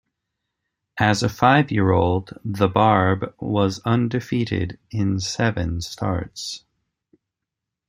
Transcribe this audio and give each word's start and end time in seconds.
As 0.97 1.21
a 1.21 1.29
five-year-old 1.29 2.31
The 2.43 2.67
Barb 2.67 3.35
was 3.39 3.79
undefeated 3.81 4.79
in 4.89 5.19
seven 5.19 5.79
starts. 5.79 6.63